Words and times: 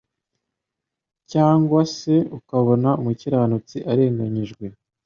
cyangwa 1.31 1.79
se 1.97 2.13
ukabona 2.37 2.89
umukiranutsi 3.01 3.77
arenganyijwe. 3.91 4.65